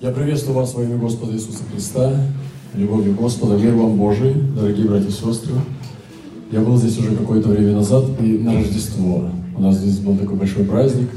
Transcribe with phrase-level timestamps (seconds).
[0.00, 2.12] Я приветствую вас во имя Господа Иисуса Христа,
[2.76, 5.54] любовью Господа, мир вам Божий, дорогие братья и сестры.
[6.52, 9.28] Я был здесь уже какое-то время назад, и на Рождество.
[9.56, 11.08] У нас здесь был такой большой праздник.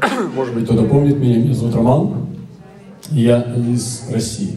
[0.34, 2.26] Может быть, кто-то помнит меня, меня зовут Роман.
[3.10, 4.56] Я из России.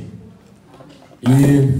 [1.24, 1.72] И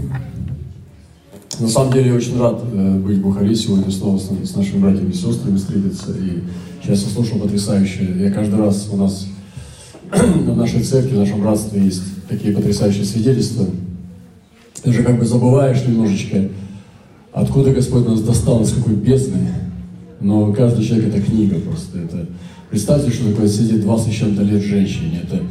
[1.62, 5.12] на самом деле я очень рад э, быть в Бухаре сегодня снова с, нашими братьями
[5.12, 6.12] и сестрами встретиться.
[6.18, 6.44] И
[6.84, 8.14] сейчас я слушал потрясающе.
[8.20, 9.26] Я каждый раз у нас
[10.12, 13.66] в нашей церкви, в нашем братстве есть такие потрясающие свидетельства.
[14.84, 16.50] Ты же как бы забываешь немножечко,
[17.34, 19.48] откуда Господь нас достал, из какой бездны.
[20.22, 22.00] Но каждый человек это книга просто.
[22.00, 22.26] Это,
[22.70, 25.22] представьте, что такое сидеть 20 с чем-то лет женщине.
[25.24, 25.42] Это,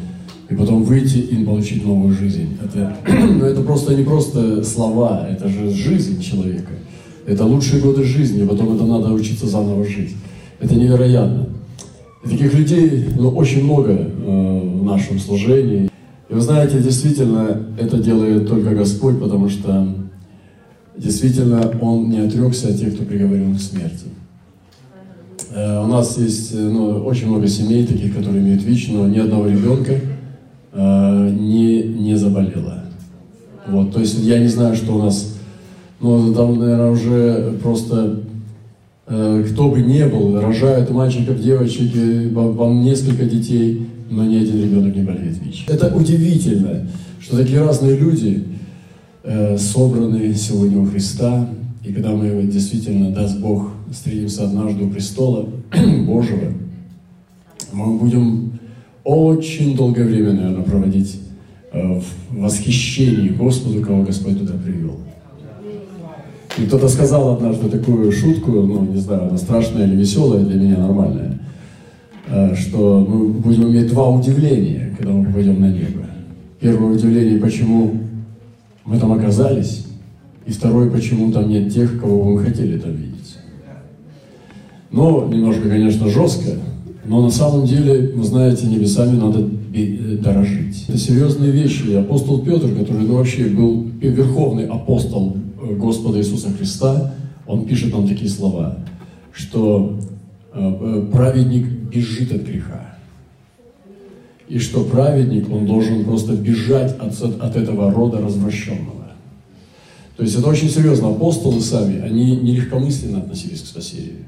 [0.48, 2.56] и потом выйти и получить новую жизнь.
[2.62, 6.72] Это, ну, это просто не просто слова, это же жизнь человека.
[7.26, 10.14] Это лучшие годы жизни, и потом это надо учиться заново жить.
[10.60, 11.48] Это невероятно.
[12.24, 15.90] Таких людей ну, очень много э, в нашем служении.
[16.30, 19.86] И вы знаете, действительно, это делает только Господь, потому что
[20.96, 24.06] действительно Он не отрекся от тех, кто приговорен к смерти.
[25.54, 29.46] Э, у нас есть ну, очень много семей таких, которые имеют ВИЧ, но ни одного
[29.46, 30.00] ребенка
[30.72, 32.84] э, не, не заболело.
[33.66, 35.36] Вот, то есть я не знаю, что у нас,
[36.00, 38.33] ну, там, наверное, уже просто Э,
[39.06, 45.02] кто бы ни был, рожают мальчиков, девочек, вам несколько детей, но ни один ребенок не
[45.02, 45.66] болеет ВИЧ.
[45.68, 46.86] Это удивительно,
[47.20, 48.44] что такие разные люди
[49.22, 51.48] э, собраны сегодня у Христа,
[51.82, 55.48] и когда мы действительно, даст Бог, встретимся однажды у престола
[56.06, 56.52] Божьего,
[57.72, 58.58] мы будем
[59.04, 61.20] очень долгое время, наверное, проводить
[61.72, 64.98] э, в восхищении Господу, кого Господь туда привел.
[66.56, 70.78] И кто-то сказал однажды такую шутку, ну, не знаю, она страшная или веселая, для меня
[70.78, 71.38] нормальная,
[72.28, 76.06] э, что мы будем иметь два удивления, когда мы пойдем на небо.
[76.60, 77.94] Первое удивление, почему
[78.84, 79.86] мы там оказались,
[80.46, 83.36] и второе, почему там нет тех, кого мы хотели там видеть.
[84.92, 86.52] Но немножко, конечно, жестко,
[87.04, 90.84] но на самом деле, вы знаете, небесами надо э, дорожить.
[90.88, 91.88] Это серьезные вещи.
[91.88, 95.36] И апостол Петр, который ну, вообще был верховный апостол
[95.72, 97.14] Господа Иисуса Христа,
[97.46, 98.78] он пишет нам такие слова,
[99.32, 99.98] что
[100.52, 102.96] э, э, праведник бежит от греха.
[104.48, 109.12] И что праведник, он должен просто бежать от, от этого рода развращенного.
[110.16, 111.08] То есть это очень серьезно.
[111.08, 114.26] Апостолы сами, они не легкомысленно относились к спасению.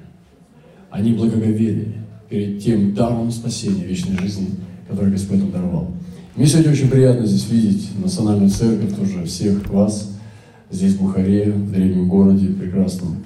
[0.91, 1.95] Они благоговели
[2.31, 4.49] перед тем даром спасения вечной жизни,
[4.89, 5.91] который Господь нам даровал.
[6.35, 10.11] Мне сегодня очень приятно здесь видеть национальную церковь, тоже всех вас–
[10.71, 13.25] здесь, в Бухаре, в древнем городе прекрасном,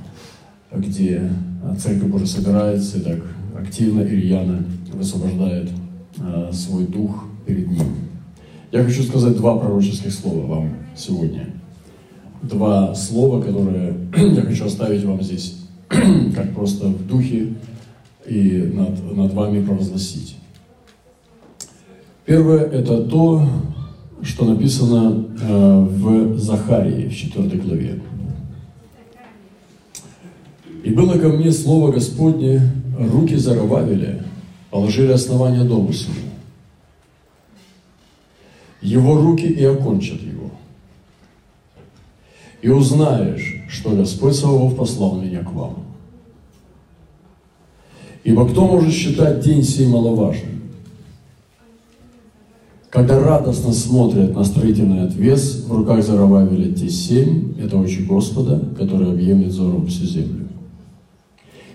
[0.72, 1.30] где
[1.78, 3.20] Церковь Божия собирается и так
[3.58, 4.16] активно и
[4.92, 5.70] высвобождает
[6.18, 7.86] а, свой дух перед ним.
[8.72, 11.46] Я хочу сказать два пророческих слова вам сегодня.
[12.42, 15.56] Два слова, которые я хочу оставить вам здесь,
[15.88, 17.54] как просто в духе
[18.26, 20.36] и над, над вами провозгласить.
[22.24, 23.44] Первое– это то,
[24.22, 28.00] что написано э, в Захарии, в 4 главе.
[30.84, 32.60] «И было ко мне слово Господне,
[32.98, 34.24] руки Зарававеля
[34.70, 36.14] положили основание дому сему.
[38.80, 40.50] Его руки и окончат его.
[42.62, 45.84] И узнаешь, что Господь Саваоф послал меня к вам.
[48.24, 50.59] Ибо кто может считать день сей маловажным?
[52.90, 59.10] Когда радостно смотрят на строительный отвес, в руках Зарававеля те семь, это очи Господа, который
[59.10, 60.48] объемлет взором всю землю.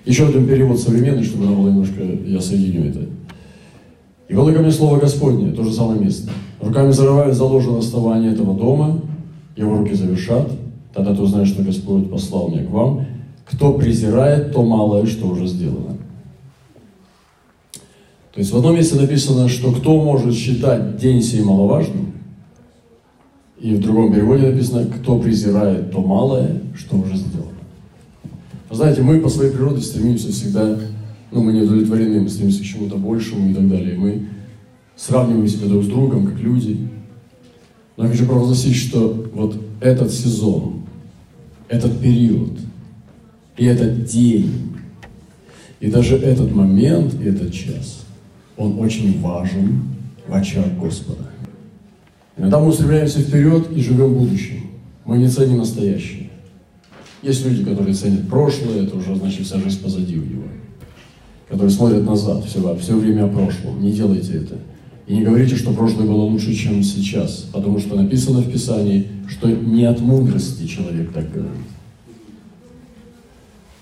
[0.03, 3.00] Еще один перевод современный, чтобы она была немножко, я соединю это.
[4.28, 6.31] И было мне слово Господне, то же самое место.
[6.62, 9.00] Руками Зарававеля заложено основание этого дома,
[9.56, 10.52] его руки завершат,
[10.94, 13.06] тогда ты узнаешь, что Господь послал меня к вам.
[13.46, 15.96] Кто презирает то малое, что уже сделано.
[18.35, 22.12] То есть в одном месте написано, что кто может считать день сей маловажным,
[23.58, 27.52] и в другом переводе написано, кто презирает то малое, что уже сделано.
[28.70, 30.78] Вы знаете, мы по своей природе стремимся всегда,
[31.32, 33.97] ну, мы не удовлетворены, мы стремимся к чему-то большему и так далее.
[33.97, 34.28] Мы
[34.97, 36.90] сравниваем себя друг с другом, как люди.
[37.96, 40.81] Но я хочу провозгласить, что вот этот сезон,
[41.70, 42.52] этот период,
[43.55, 44.73] и этот день,
[45.79, 48.02] и даже этот момент, и этот час–
[48.57, 49.84] он очень важен
[50.28, 51.23] в очах Господа.
[52.37, 54.61] Иногда мы устремляемся вперед и живем будущим.
[55.05, 56.29] Мы не ценим настоящее.
[57.22, 60.43] Есть люди, которые ценят прошлое, это уже значит вся жизнь позади у него.
[61.47, 63.81] Которые смотрят назад, все, все время о прошлом.
[63.81, 64.57] Не делайте это.
[65.07, 69.49] И не говорите, что прошлое было лучше, чем сейчас, потому что написано в Писании, что
[69.49, 71.67] не от мудрости человек так говорит.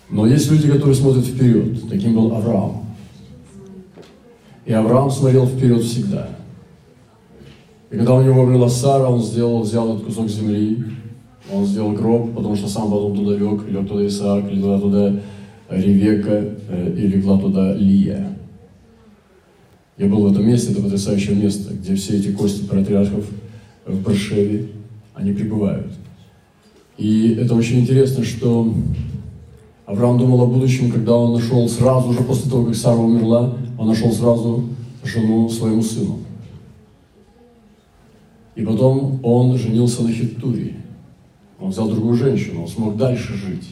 [0.09, 1.89] Но есть люди, которые смотрят вперед.
[1.89, 2.82] Таким был Авраам.
[4.65, 6.29] И Авраам смотрел вперед всегда.
[7.91, 10.83] И когда у него умерла Сара, он сделал, взял этот кусок земли,
[11.51, 15.13] он сделал гроб, потому что сам потом туда лег, лег туда Исаак, легла туда
[15.69, 18.37] Ревека э, и легла туда Лия.
[19.97, 23.25] Я был в этом месте, это потрясающее место, где все эти кости патриархов
[23.85, 24.69] в Баршеве,
[25.13, 25.93] они пребывают.
[26.97, 28.73] И это очень интересно, что
[29.85, 33.89] Авраам думал о будущем, когда он нашел сразу же после того, как Сара умерла, он
[33.89, 34.63] нашел сразу
[35.03, 36.19] жену своему сыну.
[38.55, 40.77] И потом он женился на Хиттуре.
[41.59, 43.67] Он взял другую женщину, он смог дальше жить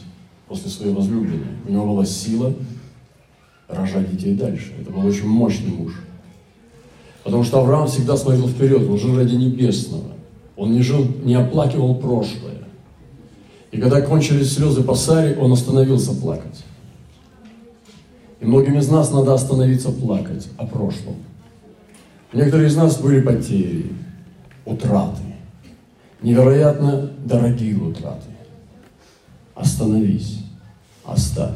[0.48, 1.56] после своей возлюбленной.
[1.66, 2.52] У него была сила
[3.68, 4.72] рожать детей дальше.
[4.78, 5.94] Это был очень мощный муж.
[7.24, 10.12] Потому что Авраам всегда смотрел вперед, он жил ради небесного.
[10.56, 12.58] Он не жил, не оплакивал прошлое.
[13.70, 16.64] И когда кончились слезы по Саре, он остановился плакать.
[18.42, 21.14] И многим из нас надо остановиться плакать о прошлом.
[22.32, 23.86] Некоторые из нас были потери,
[24.64, 25.22] утраты,
[26.22, 28.26] невероятно дорогие утраты.
[29.54, 30.40] Остановись,
[31.04, 31.54] оставь,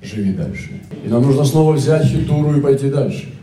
[0.00, 0.80] живи дальше.
[1.04, 3.34] И нам нужно снова взять хитуру и пойти дальше.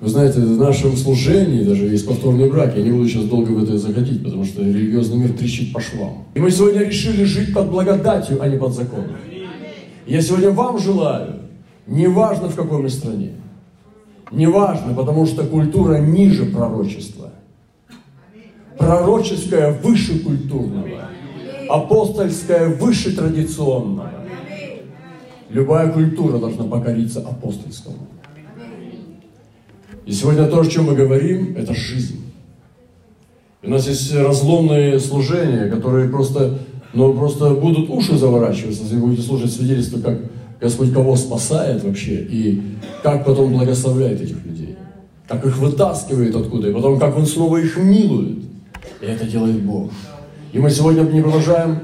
[0.00, 2.76] Вы знаете, в нашем служении даже есть повторный брак.
[2.76, 6.24] Я не буду сейчас долго в это заходить, потому что религиозный мир трещит по швам.
[6.34, 9.14] И мы сегодня решили жить под благодатью, а не под законом.
[10.04, 11.42] Я сегодня вам желаю,
[11.86, 13.32] неважно в какой мы стране,
[14.30, 17.30] неважно, потому что культура ниже пророчества.
[18.78, 21.08] Пророческая выше культурного,
[21.68, 24.10] апостольская выше традиционного.
[25.50, 28.08] Любая культура должна покориться апостольскому.
[30.06, 32.22] И сегодня то, о чем мы говорим, это жизнь.
[33.62, 36.58] И у нас есть разломные служения, которые просто,
[36.92, 40.18] ну, просто будут уши заворачиваться, если вы будете слушать свидетельство, как
[40.62, 42.62] Господь кого спасает вообще, и
[43.02, 44.76] как потом благословляет этих людей,
[45.26, 48.38] как их вытаскивает откуда, и потом как Он снова их милует.
[49.00, 49.90] И это делает Бог.
[50.52, 51.80] И мы сегодня не продолжаем,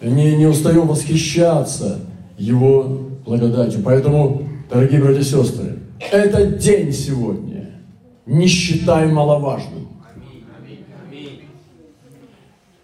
[0.00, 2.02] не, не устаем восхищаться
[2.38, 3.82] Его благодатью.
[3.84, 5.80] Поэтому, дорогие братья и сестры,
[6.12, 7.70] этот день сегодня
[8.26, 9.88] не считай маловажным.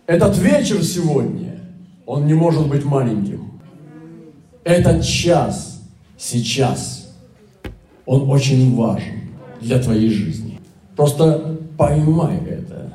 [0.08, 1.60] Этот вечер сегодня,
[2.04, 3.49] он не может быть маленьким.
[4.64, 5.82] Этот час,
[6.18, 7.14] сейчас,
[8.04, 9.20] он очень важен
[9.60, 10.58] для твоей жизни.
[10.96, 12.92] Просто поймай это.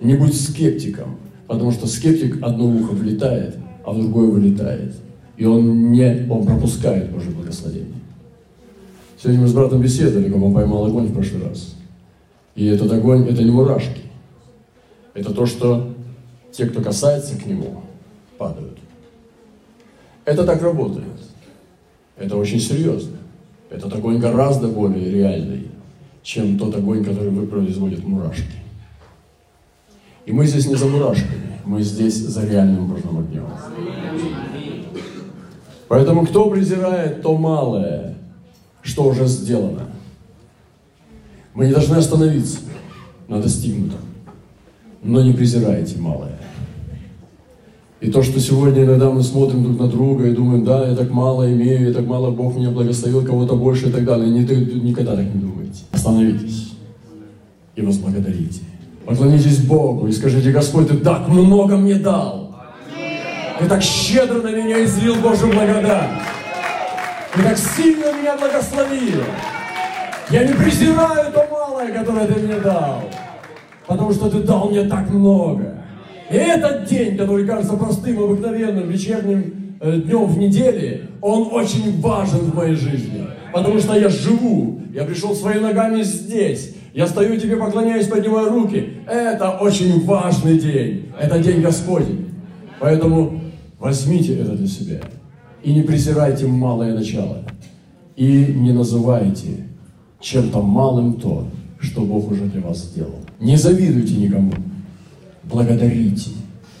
[0.00, 1.16] Не будь скептиком,
[1.46, 4.94] потому что скептик одно ухо влетает, а в другое вылетает.
[5.36, 8.00] И он не, он пропускает Божье благословение.
[9.20, 11.74] Сегодня мы с братом беседовали, как он поймал огонь в прошлый раз.
[12.54, 14.02] И этот огонь– это не мурашки.
[15.14, 15.94] Это то, что
[16.52, 17.82] те, кто касается к нему,
[18.38, 18.78] падают.
[20.24, 21.06] Это так работает.
[22.16, 23.16] Это очень серьезно.
[23.70, 25.68] Этот огонь гораздо более реальный,
[26.22, 28.60] чем тот огонь, который производит мурашки.
[30.26, 33.46] И мы здесь не за мурашками, мы здесь за реальным Божьим огнем.
[35.88, 38.16] Поэтому кто презирает то малое,
[38.82, 39.86] что уже сделано.
[41.54, 42.58] Мы не должны остановиться
[43.28, 44.00] на достигнутом,
[45.02, 46.39] но не презирайте малое.
[48.00, 51.10] И то, что сегодня иногда мы смотрим друг на друга и думаем, да, я так
[51.10, 54.30] мало имею, я так мало Бог меня благословил, кого-то больше и так далее.
[54.30, 54.40] Не,
[54.80, 55.82] никогда так не думайте.
[55.92, 56.72] Остановитесь
[57.76, 58.62] и возблагодарите.
[59.04, 62.54] Поклонитесь Богу и скажите, Господь, Ты так много мне дал.
[63.58, 66.10] Ты так щедро на меня излил Божью благодать.
[67.34, 69.22] Ты так сильно меня благословил.
[70.30, 73.02] Я не презираю то малое, которое ты мне дал.
[73.86, 75.74] Потому что ты дал мне так много.
[76.30, 82.38] И этот день, который кажется простым, обыкновенным, вечерним э, днем в неделе, он очень важен
[82.38, 83.26] в моей жизни.
[83.52, 86.74] Потому что я живу, я пришел своими ногами здесь.
[86.94, 88.94] Я стою тебе, поклоняюсь, поднимаю руки.
[89.06, 91.10] Это очень важный день.
[91.20, 92.28] Это день Господень.
[92.78, 93.40] Поэтому
[93.78, 95.00] возьмите это для себя.
[95.64, 97.44] И не презирайте малое начало.
[98.14, 99.66] И не называйте
[100.20, 101.46] чем-то малым то,
[101.80, 103.18] что Бог уже для вас сделал.
[103.40, 104.52] Не завидуйте никому.
[105.50, 106.30] Благодарите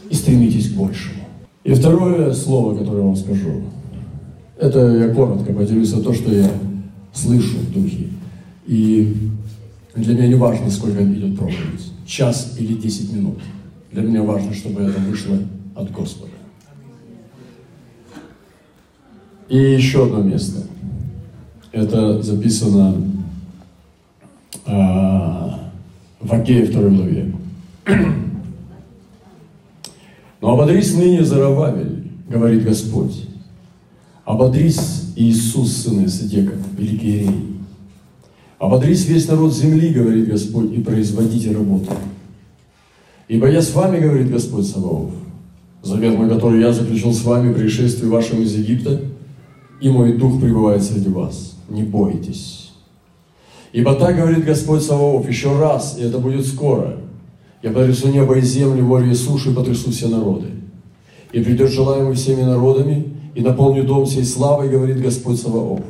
[0.08, 1.24] и стремитесь к большему.
[1.64, 3.62] И второе слово, которое я вам скажу,
[4.58, 6.50] это я коротко поделюсь о том, что я
[7.12, 8.08] слышу в духе.
[8.66, 9.16] И
[9.94, 13.38] для меня не важно, сколько идет проповедь, час или десять минут.
[13.90, 15.36] Для меня важно, чтобы это вышло
[15.74, 16.30] от Господа.
[19.48, 20.62] И еще одно место.
[21.72, 22.94] Это записано
[24.64, 25.70] а,
[26.20, 27.34] в Агее 2 главе.
[30.40, 33.26] Но ободрись ныне Зарававель, говорит Господь.
[34.24, 37.30] Ободрись Иисус, сын Исидека, великий рей.
[38.58, 41.92] Ободрись весь народ земли, говорит Господь, и производите работу.
[43.28, 45.10] Ибо я с вами, говорит Господь Саваоф,
[45.82, 49.00] завет мой, который я заключил с вами при шествии вашем из Египта,
[49.80, 51.56] и мой дух пребывает среди вас.
[51.68, 52.72] Не бойтесь.
[53.72, 56.98] Ибо так говорит Господь Саваоф, еще раз, и это будет скоро.
[57.62, 60.46] Я потрясу небо и землю, море и сушу, и потрясу все народы.
[61.32, 65.80] И придет желаемый всеми народами, и наполню дом сей славой, говорит Господь Саваоф.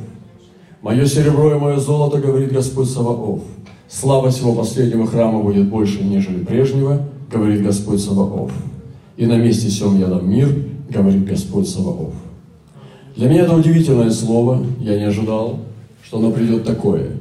[0.81, 3.41] Мое серебро и мое золото, говорит Господь Саваоф.
[3.87, 8.51] Слава всего последнего храма будет больше, нежели прежнего, говорит Господь Саваоф.
[9.15, 10.49] И на месте сем я дам мир,
[10.89, 12.13] говорит Господь Саваоф.
[13.15, 15.59] Для меня это удивительное слово, я не ожидал,
[16.03, 17.11] что оно придет такое.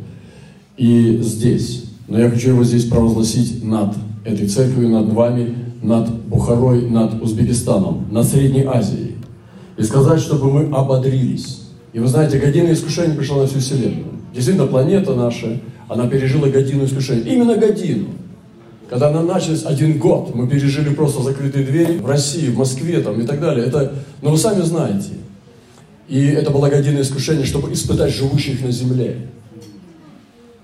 [0.77, 6.89] И здесь, но я хочу его здесь провозгласить над этой церковью, над вами, над Бухарой,
[6.89, 9.17] над Узбекистаном, над Средней Азией.
[9.77, 11.63] И сказать, чтобы мы ободрились.
[11.93, 14.07] И вы знаете, година искушения пришла на всю Вселенную.
[14.35, 17.25] Действительно, планета наша, она пережила годину искушения.
[17.25, 18.09] Именно годину.
[18.89, 23.21] Когда она началась один год, мы пережили просто закрытые двери в России, в Москве там,
[23.21, 23.67] и так далее.
[23.67, 25.11] Это, ну вы сами знаете.
[26.09, 29.29] И это было година искушения, чтобы испытать живущих на земле.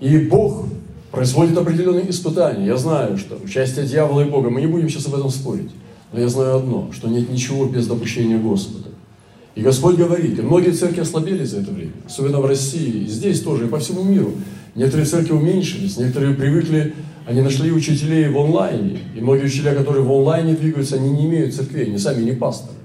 [0.01, 0.65] И Бог
[1.11, 2.65] производит определенные испытания.
[2.65, 5.71] Я знаю, что участие дьявола и Бога, мы не будем сейчас об этом спорить.
[6.11, 8.89] Но я знаю одно, что нет ничего без допущения Господа.
[9.55, 13.41] И Господь говорит, и многие церкви ослабели за это время, особенно в России, и здесь
[13.41, 14.33] тоже, и по всему миру.
[14.75, 16.93] Некоторые церкви уменьшились, некоторые привыкли,
[17.25, 18.99] они нашли учителей в онлайне.
[19.15, 22.77] И многие учителя, которые в онлайне двигаются, они не имеют церквей, они сами не пасторы.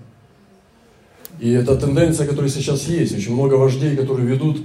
[1.38, 3.16] И это тенденция, которая сейчас есть.
[3.16, 4.62] Очень много вождей, которые ведут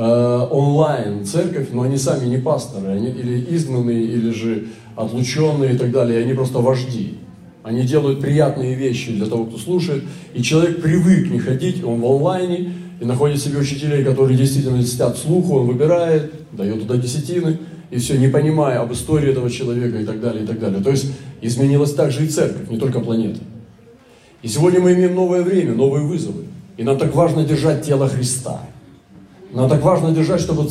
[0.00, 4.66] онлайн церковь, но они сами не пасторы, они или изгнанные, или же
[4.96, 7.18] отлученные и так далее, они просто вожди.
[7.62, 12.06] Они делают приятные вещи для того, кто слушает, и человек привык не ходить, он в
[12.06, 17.58] онлайне, и находит себе учителей, которые действительно льстят слуху, он выбирает, дает туда десятины,
[17.90, 20.82] и все, не понимая об истории этого человека и так далее, и так далее.
[20.82, 23.40] То есть изменилась также и церковь, не только планета.
[24.42, 26.44] И сегодня мы имеем новое время, новые вызовы.
[26.76, 28.60] И нам так важно держать тело Христа.
[29.52, 30.68] Нам так важно держать, чтобы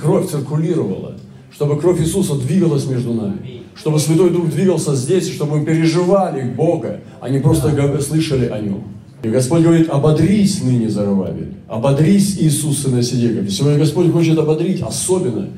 [0.00, 1.16] кровь циркулировала,
[1.52, 7.00] чтобы кровь Иисуса двигалась между нами, чтобы Святой Дух двигался здесь, чтобы мы переживали Бога,
[7.20, 8.84] а не просто слышали о Нем.
[9.22, 13.46] И Господь говорит, ободрись ныне, Зарававель, ободрись Иисус, Сын Сидеков.
[13.46, 15.48] И сегодня Господь хочет ободрить особенно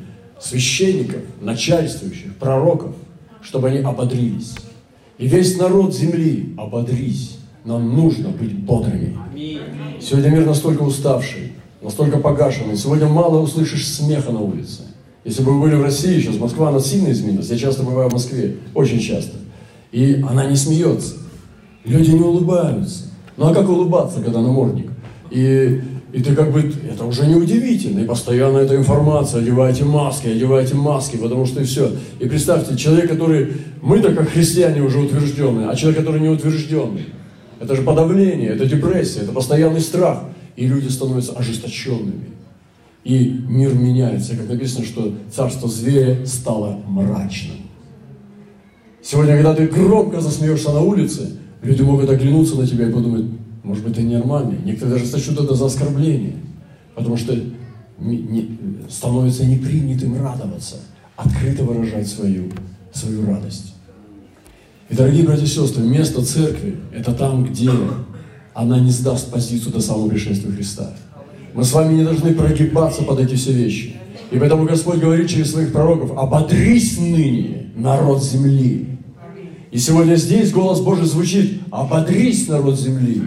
[0.40, 2.96] священников, начальствующих, пророков,
[3.40, 4.54] чтобы они ободрились.
[5.18, 7.38] И весь народ земли, ободрись.
[7.64, 9.16] Нам нужно быть бодрыми.
[10.00, 11.52] Сегодня мир настолько уставший,
[11.82, 12.76] настолько погашенный.
[12.76, 14.82] Сегодня мало услышишь смеха на улице.
[15.24, 17.48] Если бы вы были в России, сейчас Москва, она сильно изменилась.
[17.50, 19.36] Я часто бываю в Москве, очень часто.
[19.92, 21.14] И она не смеется.
[21.84, 23.04] Люди не улыбаются.
[23.36, 24.90] Ну а как улыбаться, когда намордник?
[25.30, 25.80] И,
[26.12, 28.00] и ты как бы, это уже не удивительно.
[28.00, 31.92] И постоянно эта информация, одевайте маски, одевайте маски, потому что и все.
[32.18, 37.06] И представьте, человек, который, мы-то как христиане уже утвержденные, а человек, который не утвержденный,
[37.60, 40.24] это же подавление, это депрессия, это постоянный страх.
[40.56, 42.30] И люди становятся ожесточенными.
[43.04, 44.36] И мир меняется.
[44.36, 47.56] Как написано, что царство зверя стало мрачным.
[49.02, 53.24] Сегодня, когда ты громко засмеешься на улице, люди могут оглянуться на тебя и подумать,
[53.64, 54.58] может быть, ты ненормальный.
[54.64, 56.36] Некоторые даже сочтут это за оскорбление.
[56.94, 57.34] Потому что
[57.98, 60.76] не, не, становится непринятым радоваться,
[61.16, 62.50] открыто выражать свою,
[62.92, 63.74] свою радость.
[64.88, 67.70] И, дорогие братья и сестры, место церкви– это там, где
[68.54, 70.90] она не сдаст позицию до самого пришествия Христа.
[71.54, 73.96] Мы с вами не должны прогибаться под эти все вещи.
[74.30, 78.98] И поэтому Господь говорит через своих пророков, ободрись ныне, народ земли.
[79.70, 83.22] И сегодня здесь голос Божий звучит, ободрись, народ земли.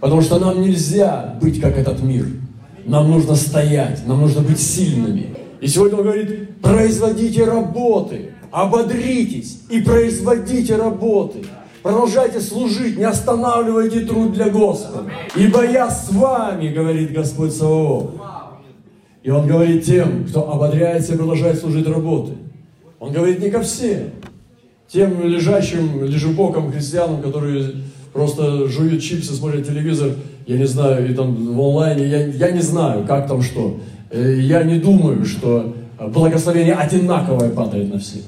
[0.00, 2.26] Потому что нам нельзя быть как этот мир.
[2.84, 5.34] Нам нужно стоять, нам нужно быть сильными.
[5.60, 11.44] И сегодня он говорит, производите работы, ободритесь и производите работы.
[11.82, 15.10] Продолжайте служить, не останавливайте труд для Господа.
[15.34, 18.10] Ибо я с вами, говорит Господь Саваоф.
[19.22, 22.32] И он говорит тем, кто ободряется и продолжает служить работы.
[23.00, 24.10] Он говорит не ко всем.
[24.88, 27.72] Тем лежащим, лежебоком христианам, которые
[28.12, 30.10] просто жуют чипсы, смотрят телевизор,
[30.46, 33.80] я не знаю, и там в онлайне, я, я не знаю, как там что.
[34.10, 38.22] Э, я не думаю, что благословение одинаковое падает на всех.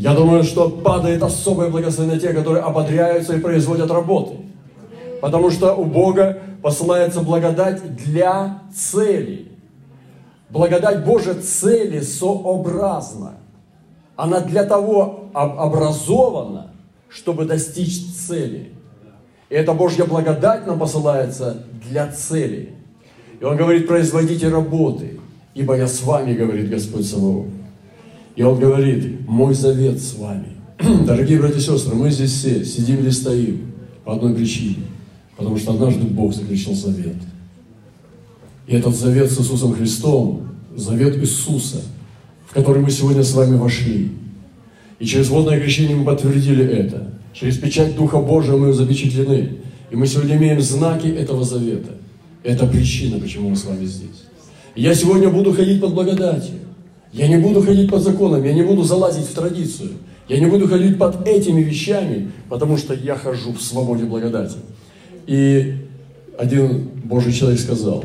[0.00, 4.36] Я думаю, что падает особое благословение тех, которые ободряются и производят работы.
[5.20, 9.52] Потому что у Бога посылается благодать для целей.
[10.48, 13.34] Благодать Божия целесообразна.
[14.16, 16.70] Она для того образована,
[17.10, 18.72] чтобы достичь цели.
[19.50, 22.74] И эта Божья благодать нам посылается для цели.
[23.38, 25.20] И Он говорит, производите работы,
[25.54, 27.59] ибо я с вами, говорит Господь Саваоф.
[28.40, 30.46] И Он говорит, мой завет с вами.
[31.06, 34.76] Дорогие братья и сестры, мы здесь все сидим или стоим по одной причине.
[35.36, 37.16] Потому что однажды Бог заключил завет.
[38.66, 41.82] И этот завет с Иисусом Христом, завет Иисуса,
[42.46, 44.10] в который мы сегодня с вами вошли.
[44.98, 47.12] И через водное крещение мы подтвердили это.
[47.34, 49.58] Через печать Духа Божия мы запечатлены.
[49.90, 51.92] И мы сегодня имеем знаки этого завета.
[52.42, 54.24] Это причина, почему мы с вами здесь.
[54.74, 56.54] Я сегодня буду ходить под благодатью.
[57.12, 59.90] Я не буду ходить под законом, я не буду залазить в традицию.
[60.28, 64.58] Я не буду ходить под этими вещами, потому что я хожу в свободе благодати.
[65.26, 65.74] И
[66.38, 68.04] один Божий человек сказал,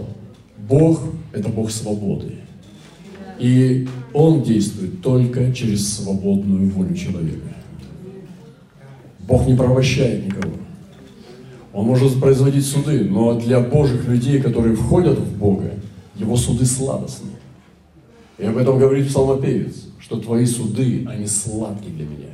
[0.68, 1.02] Бог–
[1.34, 2.38] это Бог свободы.
[3.38, 7.48] И Он действует только через свободную волю человека.
[9.28, 10.54] Бог не провощает никого.
[11.74, 15.74] Он может производить суды, но для Божьих людей, которые входят в Бога,
[16.16, 17.35] его суды сладостны.
[18.38, 22.34] И об этом говорит псалмопевец, что твои суды, они сладкие для меня.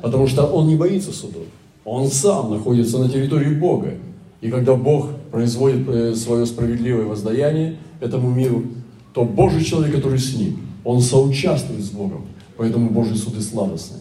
[0.00, 1.44] Потому что он не боится судов.
[1.84, 3.94] Он сам находится на территории Бога.
[4.40, 8.64] И когда Бог производит э, свое справедливое воздаяние этому миру,
[9.12, 12.26] то Божий человек, который с ним, он соучаствует с Богом.
[12.56, 13.98] Поэтому Божьи суды сладостны.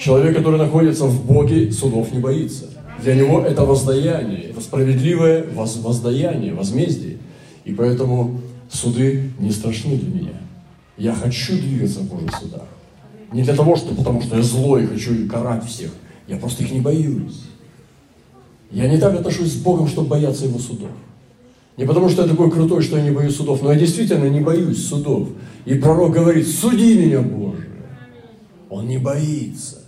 [0.00, 2.66] Человек, который находится в Боге, судов не боится.
[3.02, 7.18] Для него это воздаяние, это справедливое воздаяние, возмездие.
[7.64, 10.32] И поэтому суды не страшны для меня.
[10.98, 12.66] Я хочу двигаться в Божьих судах.
[13.32, 15.90] Не для того, что, потому что я злой и хочу карать всех.
[16.26, 17.42] Я просто их не боюсь.
[18.70, 20.90] Я не так отношусь с Богом, чтобы бояться Его судов.
[21.76, 24.40] Не потому, что я такой крутой, что я не боюсь судов, но я действительно не
[24.40, 25.28] боюсь судов.
[25.64, 27.68] И пророк говорит, суди меня, Боже.
[28.68, 29.78] Он не боится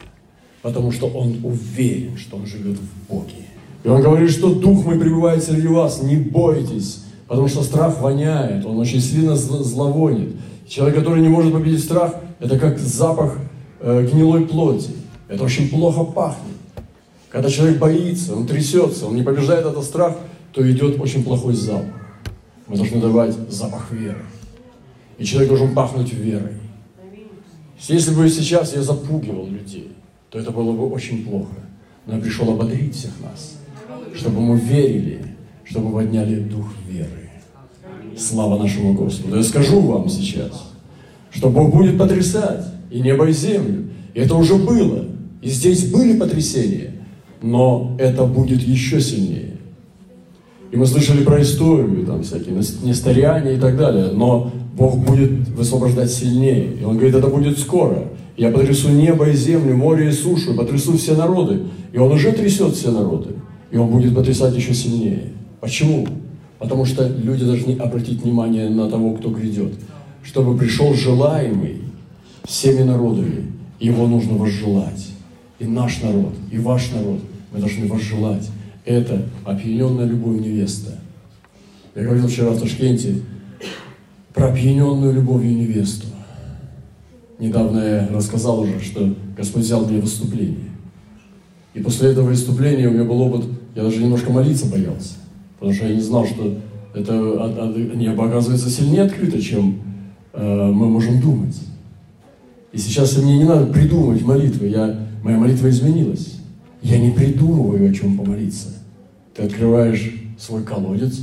[0.62, 3.46] потому что он уверен, что он живет в Боге.
[3.82, 8.66] И он говорит, что Дух мой пребывает среди вас, не бойтесь, потому что страх воняет,
[8.66, 10.36] он очень сильно зловонит.
[10.70, 13.38] Человек, который не может победить страх, это как запах
[13.80, 14.92] э, гнилой плоти.
[15.26, 16.58] Это очень плохо пахнет.
[17.28, 20.16] Когда человек боится, он трясется, он не побеждает этот страх,
[20.52, 21.92] то идет очень плохой запах.
[22.68, 24.22] Мы должны давать запах веры.
[25.18, 26.54] И человек должен пахнуть верой.
[27.88, 29.90] Если бы сейчас я запугивал людей,
[30.30, 31.56] то это было бы очень плохо.
[32.06, 33.56] Но я пришел ободрить всех нас,
[34.14, 37.29] чтобы мы верили, чтобы мы подняли дух веры.
[38.16, 39.36] Слава нашему Господу.
[39.36, 40.70] Я скажу вам сейчас,
[41.30, 43.90] что Бог будет потрясать и небо, и землю.
[44.14, 45.04] И это уже было.
[45.42, 46.92] И здесь были потрясения,
[47.40, 49.56] но это будет еще сильнее.
[50.70, 56.10] И мы слышали про историю, там всякие несториане и так далее, но Бог будет высвобождать
[56.10, 56.76] сильнее.
[56.80, 58.08] И Он говорит, это будет скоро.
[58.36, 61.64] Я потрясу небо и землю, море и сушу, потрясу все народы.
[61.92, 63.34] И он уже трясет все народы.
[63.70, 65.32] И он будет потрясать еще сильнее.
[65.60, 66.06] Почему?
[66.60, 69.72] Потому что люди должны обратить внимание на того, кто грядет.
[70.22, 71.78] Чтобы пришел желаемый
[72.44, 75.08] всеми народами, его нужно возжелать.
[75.58, 77.20] И наш народ, и ваш народ,
[77.50, 78.46] мы должны возжелать.
[78.84, 80.98] Это опьяненная любовь невеста.
[81.94, 83.22] Я говорил вчера в Ташкенте
[84.34, 86.08] про опьяненную любовью невесту.
[87.38, 90.70] Недавно я рассказал уже, что Господь взял мне выступление.
[91.72, 95.14] И после этого выступления у меня был опыт, я даже немножко молиться боялся.
[95.60, 96.58] Потому что я не знал, что
[96.94, 97.12] это
[97.94, 99.78] небо оказывается сильнее открыто, чем
[100.32, 101.56] э, мы можем думать.
[102.72, 106.38] И сейчас мне не надо придумывать молитвы, я, моя молитва изменилась.
[106.82, 108.68] Я не придумываю, о чем помолиться.
[109.36, 111.20] Ты открываешь свой колодец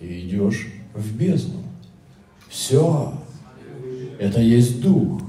[0.00, 1.62] и идешь в бездну.
[2.48, 3.14] Все.
[4.18, 5.22] Это есть Дух.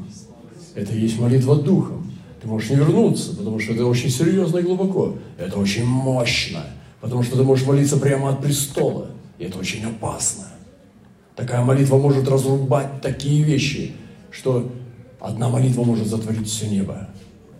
[0.75, 2.09] Это есть молитва духом.
[2.41, 5.15] Ты можешь не вернуться, потому что это очень серьезно и глубоко.
[5.37, 6.63] Это очень мощно,
[7.01, 9.07] потому что ты можешь молиться прямо от престола.
[9.37, 10.45] И это очень опасно.
[11.35, 13.93] Такая молитва может разрубать такие вещи,
[14.31, 14.69] что
[15.19, 17.07] одна молитва может затворить все небо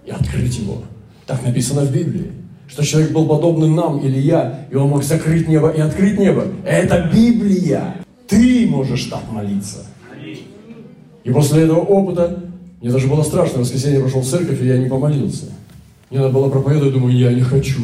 [0.06, 0.84] и открыть его.
[1.26, 2.32] Так написано в Библии.
[2.68, 6.46] Что человек был подобным нам или я, и он мог закрыть небо и открыть небо.
[6.66, 7.96] Это Библия.
[8.28, 9.86] Ты можешь так молиться.
[11.24, 12.44] И после этого опыта
[12.82, 15.46] мне даже было страшно, в воскресенье пошел в церковь, и я не помолился.
[16.10, 17.82] Мне надо было проповедовать, думаю, я не хочу.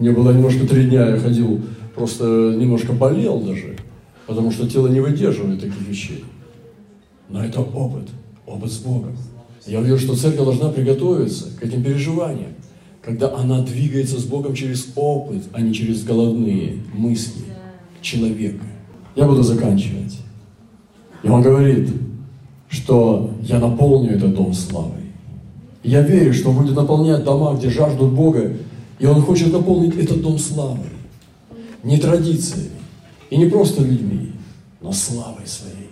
[0.00, 1.60] Мне было немножко три дня, я ходил,
[1.94, 2.24] просто
[2.56, 3.76] немножко болел даже,
[4.26, 6.24] потому что тело не выдерживает таких вещей.
[7.28, 8.08] Но это опыт,
[8.46, 9.12] опыт с Богом.
[9.66, 12.54] Я увидел, что церковь должна приготовиться к этим переживаниям,
[13.02, 17.44] когда она двигается с Богом через опыт, а не через головные мысли
[18.00, 18.64] человека.
[19.14, 20.18] Я буду заканчивать.
[21.22, 21.90] И он говорит,
[22.70, 25.12] что я наполню этот дом славой.
[25.82, 28.50] Я верю, что будет наполнять дома, где жаждут Бога,
[29.00, 30.86] и он хочет наполнить этот дом славой.
[31.82, 32.70] Не традициями,
[33.30, 34.32] и не просто людьми,
[34.82, 35.90] но славой своей.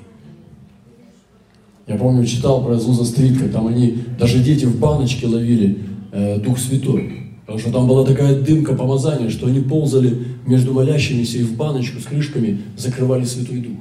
[1.87, 5.79] Я помню, читал про Зуза Стрит, там они, даже дети в баночке ловили
[6.12, 7.14] э, Дух Святой.
[7.40, 11.99] Потому что там была такая дымка помазания, что они ползали между молящимися и в баночку
[11.99, 13.79] с крышками закрывали Святой Дух.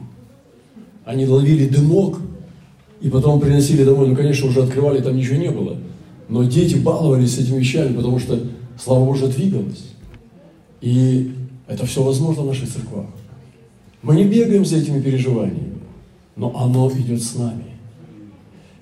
[1.03, 2.21] Они ловили дымок,
[3.01, 4.07] и потом приносили домой.
[4.07, 5.75] Ну, конечно, уже открывали, там ничего не было.
[6.29, 8.39] Но дети баловались этими вещами, потому что
[8.77, 9.85] Слава Божия двигалась.
[10.81, 11.33] И
[11.67, 13.07] это все возможно в наших церквах.
[14.03, 15.79] Мы не бегаем за этими переживаниями,
[16.35, 17.63] но оно идет с нами.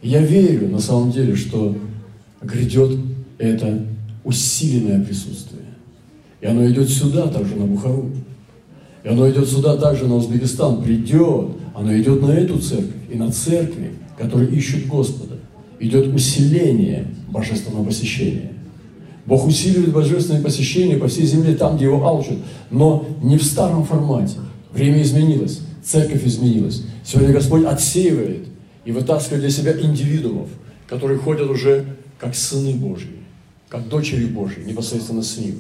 [0.02, 1.76] Я верю на самом деле, что
[2.42, 3.00] грядет
[3.38, 3.86] это
[4.24, 5.64] усиленное присутствие.
[6.42, 8.12] И оно идет сюда, также на Бухару.
[9.04, 10.84] И оно идет сюда также на Узбекистан.
[10.84, 15.38] Придет, оно идет на эту церковь и на церкви, которые ищут Господа.
[15.80, 18.55] Идет усиление божественного посещения.
[19.26, 22.38] Бог усиливает божественное посещение по всей земле, там, где его алчат,
[22.70, 24.38] но не в старом формате.
[24.72, 26.84] Время изменилось, церковь изменилась.
[27.04, 28.48] Сегодня Господь отсеивает
[28.84, 30.50] и вытаскивает для себя индивидуумов,
[30.88, 31.86] которые ходят уже
[32.20, 33.16] как сыны Божьи,
[33.68, 35.60] как дочери Божьи, непосредственно с Ним.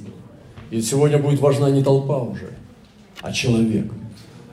[0.69, 2.51] И сегодня будет важна не толпа уже,
[3.21, 3.91] а человек.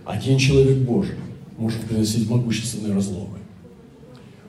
[0.05, 1.15] Один человек Божий
[1.59, 3.39] может приносить могущественные разломы.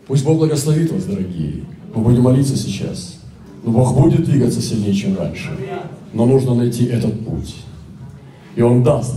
[0.08, 1.65] Пусть Бог благословит вас, дорогие.
[1.93, 3.22] Мы будем молиться сейчас.
[3.63, 5.49] Но Бог будет двигаться сильнее, чем раньше.
[6.13, 7.56] Но нужно найти этот путь.
[8.56, 9.15] И Он даст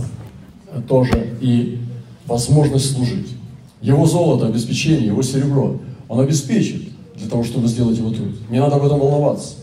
[0.87, 1.79] тоже и
[2.25, 3.35] возможность служить.
[3.81, 6.81] Его золото, обеспечение, его серебро, Он обеспечит
[7.15, 8.35] для того, чтобы сделать его труд.
[8.49, 9.55] Не надо об этом волноваться.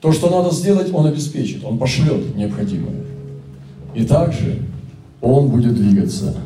[0.00, 1.64] То, что надо сделать, Он обеспечит.
[1.64, 3.04] Он пошлет необходимое.
[3.94, 4.62] И также
[5.20, 6.36] Он будет двигаться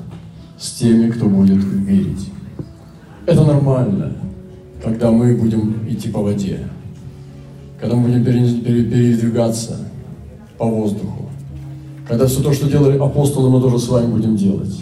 [0.59, 2.31] с теми, кто будет верить.
[3.27, 4.13] Это нормально,
[4.83, 6.69] когда мы будем идти по воде,
[7.85, 9.77] когда мы будем передвигаться
[10.57, 11.29] по воздуху,
[12.09, 14.75] когда все то, что делали апостолы, мы тоже с вами будем делать.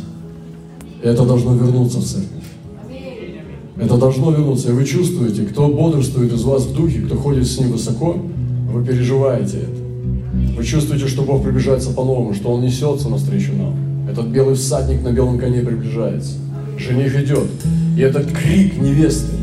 [1.02, 2.28] И это должно вернуться в церковь.
[3.76, 4.68] Это должно вернуться.
[4.68, 8.18] И вы чувствуете, кто бодрствует из вас в духе, кто ходит с ним высоко,
[8.72, 10.56] вы переживаете это.
[10.56, 14.08] Вы чувствуете, что Бог приближается по-новому, что Он несется навстречу нам.
[14.08, 16.34] Этот белый всадник на белом коне приближается.
[16.78, 17.50] Жених идет.
[17.96, 19.34] И этот крик невесты,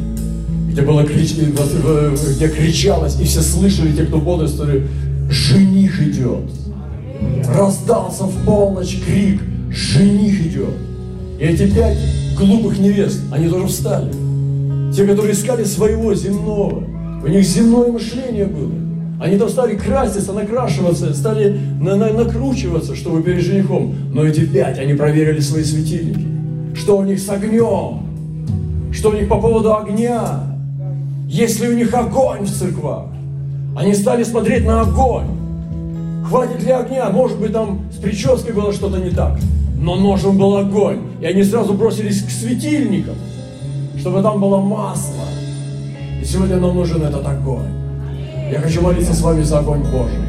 [0.79, 1.35] где, было крич...
[1.35, 4.87] где кричалось, и все слышали, те, кто бодрствовали,
[5.29, 6.49] жених идет.
[7.53, 10.75] Раздался в полночь крик, жених идет.
[11.39, 11.97] И эти пять
[12.37, 14.11] глупых невест, они тоже встали.
[14.95, 16.83] Те, которые искали своего земного.
[17.23, 18.71] У них земное мышление было.
[19.21, 23.93] Они там стали краситься, накрашиваться, стали на на накручиваться, чтобы перед женихом.
[24.13, 26.25] Но эти пять, они проверили свои светильники.
[26.73, 28.03] Что у них с огнем?
[28.93, 30.48] Что у них по поводу огня?
[31.29, 33.05] Есть ли у них огонь в церквах?
[33.77, 35.27] Они стали смотреть на огонь.
[36.27, 37.07] Хватит ли огня?
[37.11, 39.37] Может быть, там с прической было что-то не так.
[39.75, 41.01] Но ножом был огонь.
[41.21, 43.13] И они сразу бросились к светильникам,
[43.99, 45.23] чтобы там было масло.
[46.19, 47.73] И сегодня нам нужен этот огонь.
[48.51, 50.28] Я хочу молиться с вами за огонь Божий.